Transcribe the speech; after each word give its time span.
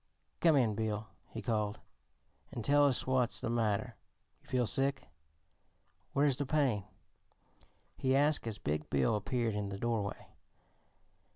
"Come 0.39 0.55
in, 0.55 0.73
Bill," 0.73 1.09
he 1.29 1.43
called, 1.43 1.79
"an' 2.51 2.63
tell 2.63 2.87
us 2.87 3.05
what's 3.05 3.39
the 3.39 3.51
matter. 3.51 3.97
Feel 4.41 4.65
sick? 4.65 5.07
Where's 6.13 6.37
the 6.37 6.45
pain?" 6.47 6.85
he 7.97 8.15
asked 8.15 8.47
as 8.47 8.57
big 8.57 8.89
Bill 8.89 9.15
appeared 9.15 9.53
in 9.53 9.69
the 9.69 9.77
doorway. 9.77 10.25